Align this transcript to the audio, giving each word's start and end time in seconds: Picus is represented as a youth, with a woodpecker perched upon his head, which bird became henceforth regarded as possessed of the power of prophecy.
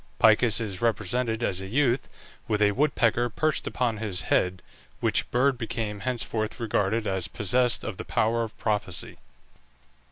Picus 0.17 0.59
is 0.59 0.81
represented 0.81 1.43
as 1.43 1.61
a 1.61 1.67
youth, 1.67 2.09
with 2.47 2.59
a 2.59 2.71
woodpecker 2.71 3.29
perched 3.29 3.67
upon 3.67 3.97
his 3.97 4.23
head, 4.23 4.63
which 4.99 5.29
bird 5.29 5.59
became 5.59 5.99
henceforth 5.99 6.59
regarded 6.59 7.05
as 7.05 7.27
possessed 7.27 7.83
of 7.83 7.97
the 7.97 8.03
power 8.05 8.41
of 8.41 8.57
prophecy. 8.57 9.17